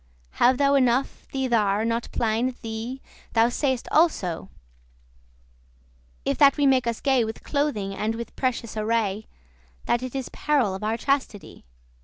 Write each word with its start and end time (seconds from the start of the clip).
Have 0.41 0.57
thou 0.57 0.73
enough, 0.73 1.27
thee 1.31 1.47
thar* 1.47 1.85
not 1.85 2.07
plaine 2.11 2.55
thee 2.63 2.89
*need 2.89 3.01
complain 3.03 3.19
Thou 3.33 3.49
say'st 3.49 3.87
also, 3.91 4.49
if 6.25 6.39
that 6.39 6.57
we 6.57 6.65
make 6.65 6.87
us 6.87 6.99
gay 7.01 7.23
With 7.23 7.43
clothing 7.43 7.93
and 7.93 8.15
with 8.15 8.35
precious 8.35 8.75
array, 8.75 9.27
That 9.85 10.01
it 10.01 10.15
is 10.15 10.29
peril 10.29 10.73
of 10.73 10.83
our 10.83 10.97
chastity. 10.97 11.65